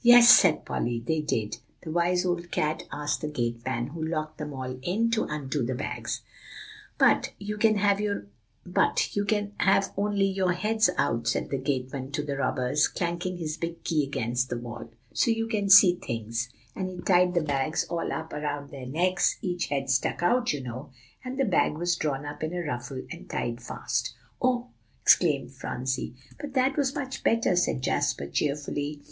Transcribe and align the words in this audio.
"Yes," 0.00 0.30
said 0.30 0.64
Polly, 0.64 1.02
"they 1.04 1.20
did. 1.20 1.58
The 1.82 1.90
wise 1.90 2.24
old 2.24 2.50
cat 2.52 2.84
asked 2.92 3.20
the 3.22 3.26
gateman, 3.28 3.88
who 3.88 4.00
locked 4.06 4.38
them 4.38 4.52
all 4.54 4.78
in, 4.80 5.10
to 5.10 5.24
undo 5.24 5.62
the 5.64 5.74
bags. 5.74 6.20
"'But 6.96 7.32
you 7.38 7.58
can 7.58 7.74
have 7.76 8.00
only 9.98 10.26
your 10.26 10.52
heads 10.52 10.88
out,' 10.96 11.26
said 11.26 11.50
the 11.50 11.58
gateman 11.58 12.12
to 12.12 12.22
the 12.22 12.36
robbers, 12.36 12.86
clanking 12.88 13.36
his 13.38 13.56
big 13.58 13.82
key 13.84 14.06
against 14.06 14.48
the 14.48 14.56
wall, 14.58 14.88
'so 15.12 15.32
you 15.32 15.48
can 15.48 15.68
see 15.68 15.96
things.' 15.96 16.48
And 16.74 16.88
he 16.88 17.00
tied 17.00 17.34
the 17.34 17.42
bags 17.42 17.84
all 17.90 18.12
up 18.12 18.32
around 18.32 18.70
their 18.70 18.86
necks; 18.86 19.38
each 19.42 19.66
head 19.66 19.90
stuck 19.90 20.22
out, 20.22 20.52
you 20.52 20.62
know, 20.62 20.92
and 21.24 21.36
the 21.38 21.44
bag 21.44 21.76
was 21.76 21.96
drawn 21.96 22.24
up 22.24 22.42
in 22.44 22.54
a 22.54 22.62
ruffle, 22.62 23.02
and 23.10 23.28
tied 23.28 23.60
fast." 23.60 24.14
"Oh!" 24.40 24.68
exclaimed 25.02 25.50
Phronsie. 25.52 26.14
"But 26.38 26.54
that 26.54 26.76
was 26.76 26.94
much 26.94 27.24
better," 27.24 27.56
said 27.56 27.82
Jasper 27.82 28.28
cheerfully. 28.28 29.02